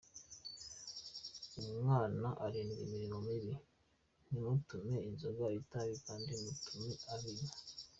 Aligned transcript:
Umwana 1.69 2.27
arindwa 2.45 2.81
imirimo 2.87 3.17
mibi, 3.27 3.53
ntumutume 4.27 4.95
inzoga, 5.09 5.45
itabi 5.59 5.95
kandi 6.05 6.29
ntutume 6.41 6.91
abinywa. 7.13 7.55